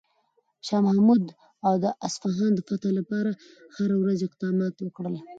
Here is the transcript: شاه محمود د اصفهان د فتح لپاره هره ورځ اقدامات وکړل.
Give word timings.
شاه 0.67 0.81
محمود 0.87 1.23
د 1.83 1.85
اصفهان 2.07 2.51
د 2.55 2.59
فتح 2.67 2.91
لپاره 2.99 3.31
هره 3.75 3.95
ورځ 4.01 4.19
اقدامات 4.27 4.75
وکړل. 4.81 5.15